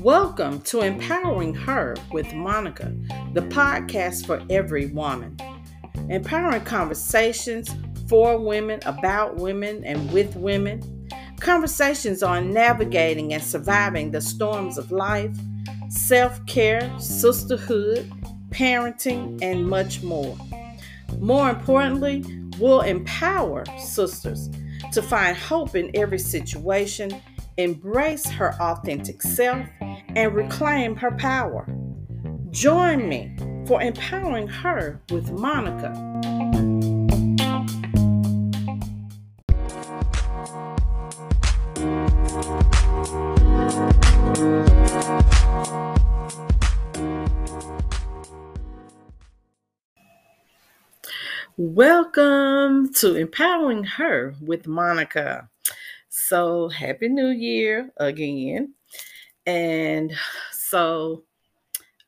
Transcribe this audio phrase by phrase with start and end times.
[0.00, 2.90] Welcome to Empowering Her with Monica,
[3.34, 5.36] the podcast for every woman.
[6.08, 7.68] Empowering conversations
[8.08, 11.06] for women, about women, and with women.
[11.38, 15.36] Conversations on navigating and surviving the storms of life,
[15.90, 18.10] self care, sisterhood,
[18.48, 20.34] parenting, and much more.
[21.18, 22.24] More importantly,
[22.60, 24.50] we'll empower sisters
[24.92, 27.10] to find hope in every situation,
[27.56, 29.66] embrace her authentic self,
[30.14, 31.66] and reclaim her power.
[32.50, 33.34] Join me
[33.66, 36.10] for empowering her with Monica.
[51.62, 55.50] Welcome to Empowering Her with Monica.
[56.08, 58.72] So, Happy New Year again.
[59.44, 60.10] And
[60.52, 61.24] so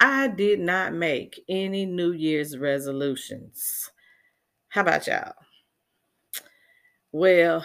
[0.00, 3.90] I did not make any New Year's resolutions.
[4.68, 5.32] How about y'all?
[7.10, 7.64] Well,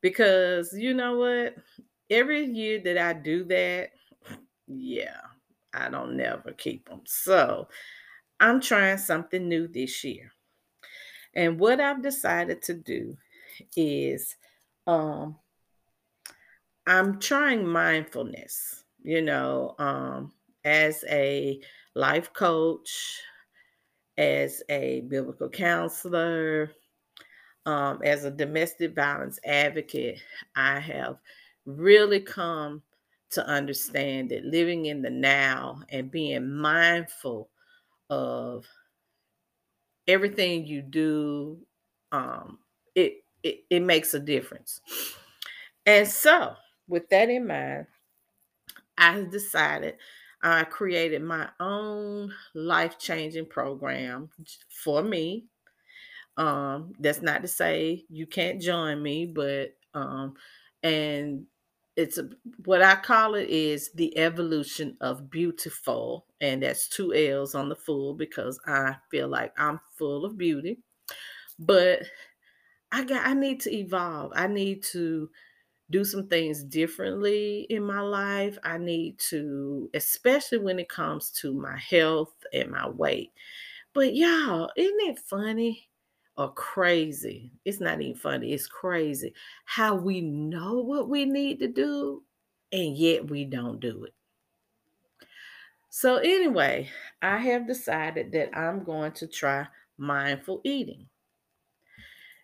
[0.00, 1.56] because you know what?
[2.08, 3.90] Every year that I do that,
[4.66, 5.20] yeah,
[5.74, 7.02] I don't never keep them.
[7.04, 7.68] So
[8.40, 10.32] I'm trying something new this year.
[11.34, 13.16] And what I've decided to do
[13.76, 14.36] is
[14.86, 15.36] um
[16.86, 20.32] I'm trying mindfulness, you know, um,
[20.64, 21.60] as a
[21.94, 23.20] life coach,
[24.18, 26.72] as a biblical counselor,
[27.66, 30.20] um, as a domestic violence advocate,
[30.56, 31.18] I have
[31.66, 32.82] really come
[33.30, 37.50] to understand that living in the now and being mindful
[38.08, 38.66] of
[40.10, 41.58] everything you do,
[42.12, 42.58] um,
[42.94, 44.80] it, it, it makes a difference.
[45.86, 46.54] And so,
[46.88, 47.86] with that in mind,
[48.98, 49.96] I decided
[50.42, 54.30] I created my own life changing program
[54.68, 55.46] for me.
[56.36, 60.34] Um, that's not to say you can't join me, but um,
[60.82, 61.46] and
[61.96, 62.28] it's a,
[62.64, 67.76] what I call it is the evolution of beautiful, and that's two L's on the
[67.76, 70.78] full because I feel like I'm full of beauty,
[71.58, 72.02] but
[72.92, 74.32] I got I need to evolve.
[74.34, 75.30] I need to
[75.90, 78.58] do some things differently in my life.
[78.64, 83.32] I need to, especially when it comes to my health and my weight.
[83.94, 85.89] But y'all, isn't it funny
[86.40, 87.52] or crazy?
[87.66, 89.34] It's not even funny, it's crazy
[89.66, 92.22] how we know what we need to do
[92.72, 94.14] and yet we don't do it.
[95.90, 96.88] So, anyway,
[97.20, 99.66] I have decided that I'm going to try
[99.98, 101.08] mindful eating.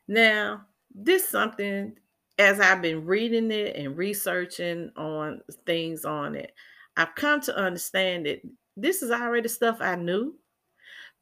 [0.09, 1.97] Now, this something
[2.39, 6.53] as I've been reading it and researching on things on it,
[6.99, 8.43] I've come to understand that
[8.77, 10.35] this is already stuff I knew,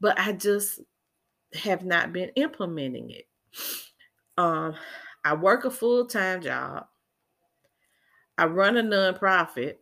[0.01, 0.81] but I just
[1.55, 3.27] have not been implementing it.
[4.37, 4.75] Um,
[5.25, 6.87] I work a full time job.
[8.37, 9.77] I run a nonprofit.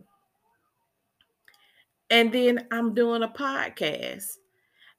[2.10, 4.24] And then I'm doing a podcast.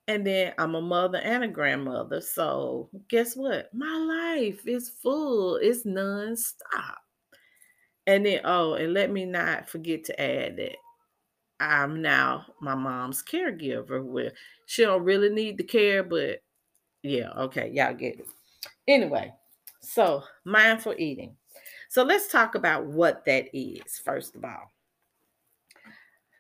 [0.07, 2.19] And then I'm a mother and a grandmother.
[2.19, 3.69] So guess what?
[3.73, 5.57] My life is full.
[5.57, 6.97] It's nonstop.
[8.05, 10.75] And then, oh, and let me not forget to add that
[11.59, 14.33] I'm now my mom's caregiver where
[14.65, 16.39] she don't really need the care, but
[17.03, 18.27] yeah, okay, y'all get it.
[18.87, 19.33] Anyway,
[19.81, 21.35] so mindful eating.
[21.89, 24.71] So let's talk about what that is, first of all.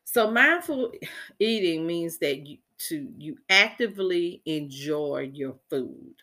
[0.05, 0.91] So mindful
[1.39, 2.57] eating means that you
[2.89, 6.15] to you actively enjoy your food.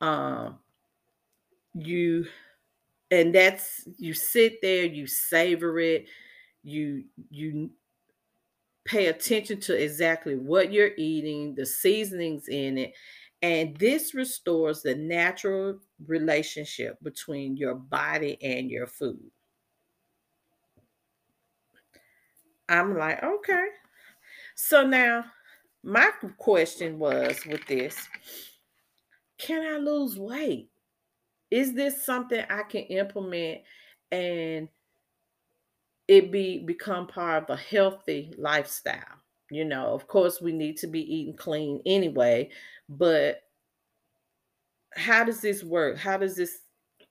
[0.00, 0.58] Um,
[1.74, 2.26] you
[3.10, 6.06] and that's you sit there, you savor it,
[6.62, 7.70] you you
[8.86, 12.92] pay attention to exactly what you're eating, the seasonings in it,
[13.42, 19.30] and this restores the natural relationship between your body and your food.
[22.68, 23.66] I'm like, okay,
[24.56, 25.24] so now,
[25.84, 27.96] my question was with this
[29.38, 30.70] can I lose weight?
[31.50, 33.60] Is this something I can implement
[34.10, 34.68] and
[36.08, 39.20] it be become part of a healthy lifestyle?
[39.50, 42.50] You know, of course, we need to be eating clean anyway,
[42.88, 43.42] but
[44.94, 45.96] how does this work?
[45.98, 46.58] How does this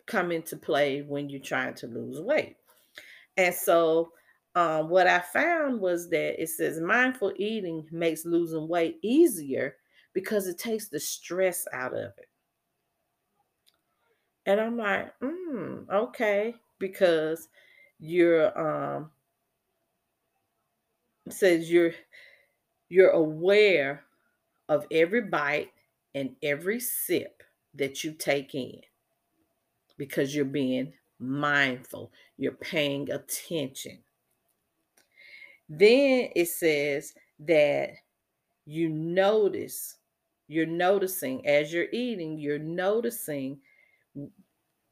[0.08, 2.58] come into play when you're trying to lose weight?
[3.38, 4.12] And so
[4.56, 9.76] um, what I found was that it says mindful eating makes losing weight easier
[10.14, 12.30] because it takes the stress out of it.
[14.46, 17.50] And I'm like, mm, okay, because
[18.00, 18.58] you're
[18.98, 19.12] um
[21.30, 21.94] says you're
[22.90, 24.04] you're aware
[24.70, 25.72] of every bite
[26.14, 27.44] and every sip
[27.74, 28.82] that you take in
[29.98, 34.00] because you're being mindful, you're paying attention.
[35.70, 37.92] Then it says that
[38.66, 39.98] you notice,
[40.48, 43.60] you're noticing as you're eating, you're noticing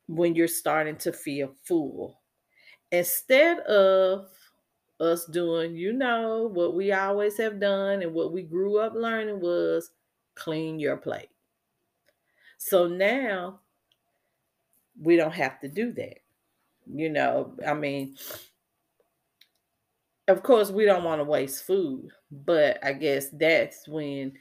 [0.07, 2.22] when you're starting to feel full.
[2.93, 4.27] Instead of
[4.99, 9.41] us doing, you know, what we always have done and what we grew up learning
[9.41, 9.91] was
[10.35, 11.31] clean your plate.
[12.59, 13.61] So now
[15.01, 16.19] we don't have to do that.
[16.85, 18.15] You know, I mean,
[20.27, 24.33] of course, we don't want to waste food, but I guess that's when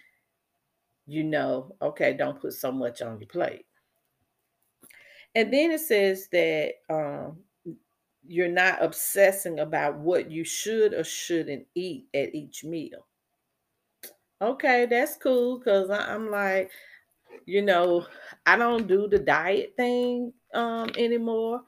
[1.07, 3.67] you know, okay, don't put so much on your plate.
[5.35, 7.39] And then it says that um,
[8.27, 13.07] you're not obsessing about what you should or shouldn't eat at each meal.
[14.41, 16.71] Okay, that's cool because I'm like,
[17.47, 18.07] you know,
[18.47, 21.63] I don't do the diet thing um, anymore.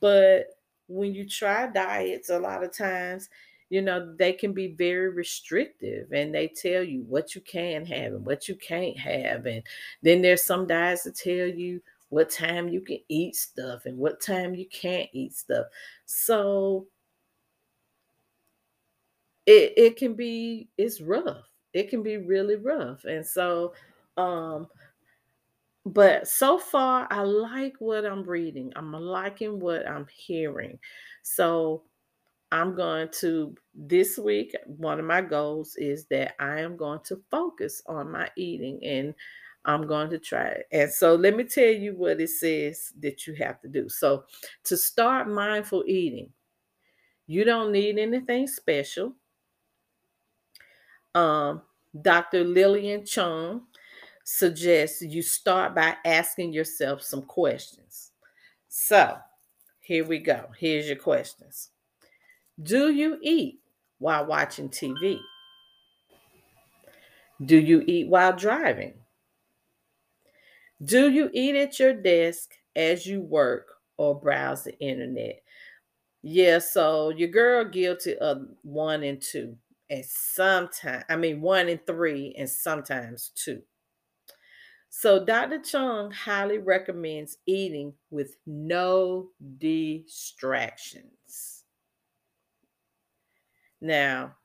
[0.00, 0.46] But
[0.86, 3.28] when you try diets, a lot of times,
[3.70, 8.14] you know, they can be very restrictive and they tell you what you can have
[8.14, 9.46] and what you can't have.
[9.46, 9.62] And
[10.02, 14.20] then there's some diets that tell you what time you can eat stuff and what
[14.20, 15.66] time you can't eat stuff.
[16.06, 16.86] So
[19.46, 21.48] it, it can be, it's rough.
[21.72, 23.04] It can be really rough.
[23.04, 23.74] And so,
[24.16, 24.68] um,
[25.84, 28.72] but so far I like what I'm reading.
[28.76, 30.78] I'm liking what I'm hearing.
[31.22, 31.82] So
[32.50, 37.22] I'm going to this week one of my goals is that I am going to
[37.30, 39.14] focus on my eating and
[39.68, 40.66] I'm going to try it.
[40.72, 43.86] And so let me tell you what it says that you have to do.
[43.90, 44.24] So
[44.64, 46.30] to start mindful eating,
[47.26, 49.12] you don't need anything special.
[51.14, 51.60] Um,
[52.00, 52.44] Dr.
[52.44, 53.60] Lilian Cheung
[54.24, 58.12] suggests you start by asking yourself some questions.
[58.68, 59.18] So,
[59.80, 60.46] here we go.
[60.58, 61.70] Here's your questions.
[62.62, 63.60] Do you eat
[63.98, 65.18] while watching TV?
[67.44, 68.94] Do you eat while driving?
[70.84, 75.42] Do you eat at your desk as you work or browse the internet?
[76.22, 79.56] Yeah, so your girl guilty of one and two,
[79.90, 83.62] and sometimes, I mean, one and three, and sometimes two.
[84.90, 85.58] So, Dr.
[85.60, 91.64] Cheung highly recommends eating with no distractions.
[93.80, 94.36] Now,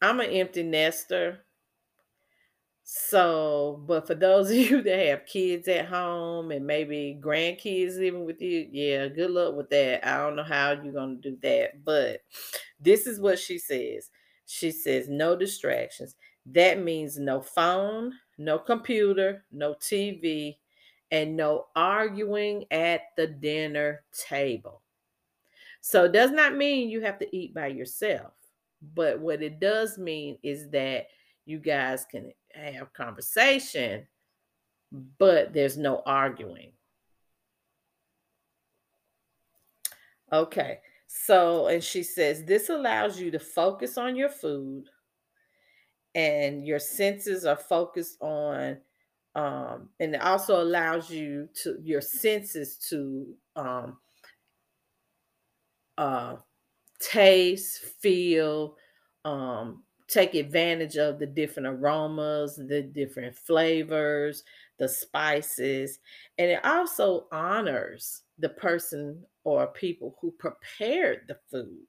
[0.00, 1.45] I'm an empty nester.
[2.88, 8.24] So, but for those of you that have kids at home and maybe grandkids living
[8.24, 10.06] with you, yeah, good luck with that.
[10.06, 12.20] I don't know how you're going to do that, but
[12.78, 14.10] this is what she says.
[14.46, 16.14] She says, no distractions.
[16.46, 20.56] That means no phone, no computer, no TV,
[21.10, 24.82] and no arguing at the dinner table.
[25.80, 28.32] So it does not mean you have to eat by yourself,
[28.94, 31.08] but what it does mean is that
[31.46, 34.06] you guys can have conversation,
[35.18, 36.72] but there's no arguing.
[40.32, 40.80] Okay.
[41.06, 44.84] So, and she says this allows you to focus on your food
[46.14, 48.78] and your senses are focused on
[49.36, 53.98] um, and it also allows you to your senses to um,
[55.98, 56.36] uh,
[57.00, 58.76] taste, feel,
[59.26, 64.44] um, take advantage of the different aromas, the different flavors,
[64.78, 65.98] the spices,
[66.38, 71.86] and it also honors the person or people who prepared the food.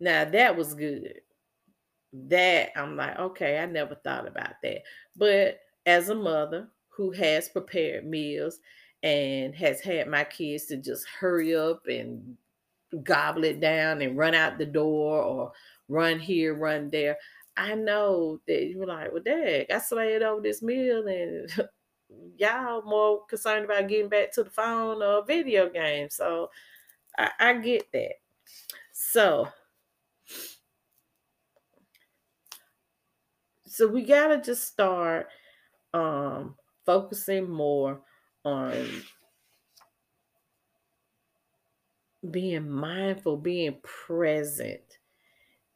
[0.00, 1.20] Now that was good
[2.12, 4.82] that I'm like, okay, I never thought about that.
[5.16, 8.60] But as a mother who has prepared meals
[9.02, 12.36] and has had my kids to just hurry up and
[13.02, 15.52] gobble it down and run out the door or
[15.92, 17.16] run here, run there.
[17.56, 21.50] I know that you're like, well, dad, I slayed over this meal and
[22.38, 26.08] y'all more concerned about getting back to the phone or video game.
[26.10, 26.50] So
[27.18, 28.14] I, I get that.
[28.92, 29.48] So
[33.66, 35.28] so we gotta just start
[35.94, 36.54] um
[36.86, 38.00] focusing more
[38.44, 38.86] on
[42.30, 44.91] being mindful, being present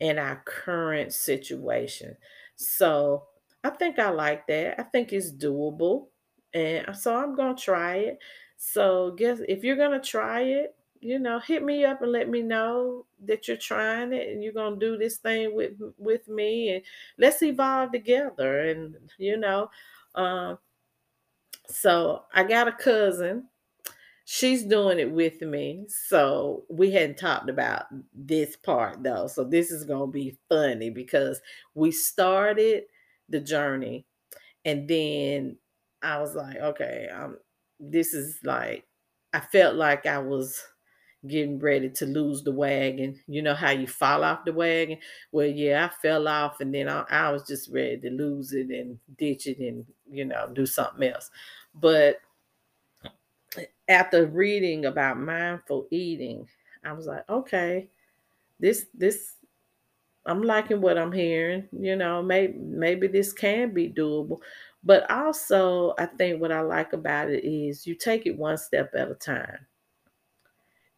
[0.01, 2.17] in our current situation.
[2.57, 3.25] So
[3.65, 4.79] I think I like that.
[4.81, 6.09] I think it's doable.
[6.55, 8.19] And so I'm gonna try it.
[8.57, 12.43] So guess if you're gonna try it, you know, hit me up and let me
[12.43, 16.83] know that you're trying it and you're gonna do this thing with with me and
[17.19, 18.61] let's evolve together.
[18.69, 19.71] And you know,
[20.15, 20.59] um,
[21.69, 23.49] so I got a cousin.
[24.29, 25.87] She's doing it with me.
[25.89, 29.29] So we hadn't talked about this part though.
[29.29, 31.41] So this is gonna be funny because
[31.75, 32.85] we started
[33.29, 34.07] the journey
[34.65, 35.59] and then
[36.03, 37.39] I was like, okay, um,
[37.81, 38.87] this is like
[39.33, 40.63] I felt like I was
[41.27, 43.21] getting ready to lose the wagon.
[43.27, 44.99] You know how you fall off the wagon?
[45.33, 48.71] Well, yeah, I fell off and then I, I was just ready to lose it
[48.71, 51.31] and ditch it and, you know, do something else.
[51.75, 52.21] But
[53.89, 56.49] after reading about mindful eating,
[56.85, 57.91] I was like, okay,
[58.61, 59.37] this, this,
[60.27, 61.69] I'm liking what I'm hearing.
[61.73, 64.41] You know, maybe maybe this can be doable.
[64.85, 68.93] But also, I think what I like about it is you take it one step
[68.97, 69.67] at a time.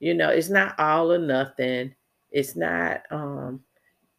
[0.01, 1.95] You know, it's not all or nothing.
[2.31, 3.65] It's not um,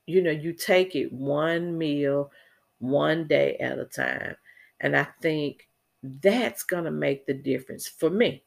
[0.08, 2.32] you know, you take it one meal,
[2.80, 4.38] one day at a time.
[4.82, 5.69] And I think
[6.04, 8.44] that's going to make the difference for me.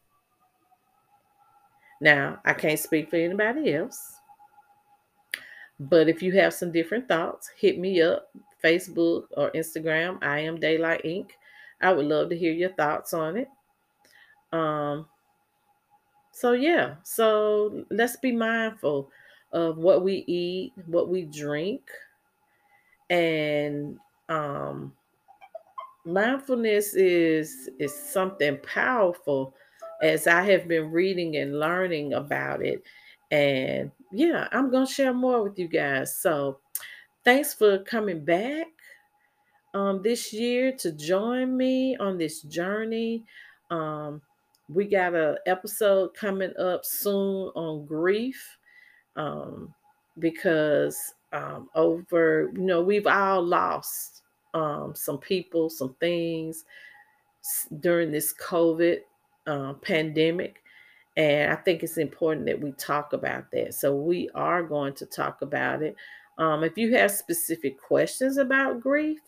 [2.00, 4.16] Now, I can't speak for anybody else.
[5.78, 8.30] But if you have some different thoughts, hit me up,
[8.62, 10.22] Facebook or Instagram.
[10.22, 11.30] I am Daylight Inc.
[11.80, 13.48] I would love to hear your thoughts on it.
[14.52, 15.06] Um,
[16.30, 19.10] so yeah, so let's be mindful
[19.52, 21.82] of what we eat, what we drink,
[23.10, 24.92] and um,
[26.04, 29.54] mindfulness is is something powerful
[30.02, 32.82] as I have been reading and learning about it.
[33.30, 36.16] And yeah, I'm going to share more with you guys.
[36.16, 36.58] So
[37.24, 38.66] thanks for coming back
[39.74, 43.24] um, this year to join me on this journey.
[43.70, 44.20] Um,
[44.68, 48.58] we got a episode coming up soon on grief
[49.16, 49.72] um,
[50.18, 50.98] because
[51.32, 54.11] um, over, you know, we've all lost
[54.54, 56.64] um, some people, some things
[57.80, 58.98] during this COVID
[59.46, 60.62] uh, pandemic.
[61.16, 63.74] And I think it's important that we talk about that.
[63.74, 65.96] So we are going to talk about it.
[66.38, 69.20] Um, if you have specific questions about grief,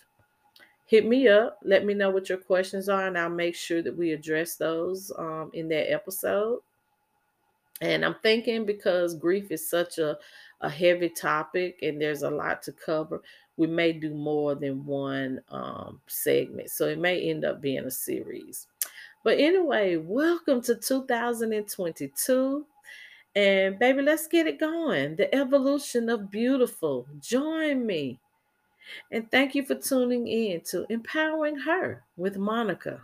[0.86, 1.58] hit me up.
[1.62, 5.12] Let me know what your questions are, and I'll make sure that we address those
[5.18, 6.60] um, in that episode.
[7.80, 10.16] And I'm thinking because grief is such a,
[10.60, 13.22] a heavy topic and there's a lot to cover,
[13.56, 16.70] we may do more than one um, segment.
[16.70, 18.66] So it may end up being a series.
[19.22, 22.66] But anyway, welcome to 2022.
[23.36, 25.16] And baby, let's get it going.
[25.16, 27.06] The evolution of beautiful.
[27.20, 28.20] Join me.
[29.10, 33.00] And thank you for tuning in to Empowering Her with Monica.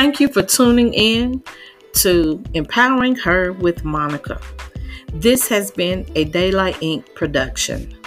[0.00, 1.42] Thank you for tuning in
[1.96, 4.40] to Empowering Her with Monica.
[5.12, 7.14] This has been a Daylight Inc.
[7.14, 7.99] production.